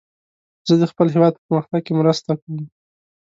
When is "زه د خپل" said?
0.67-1.07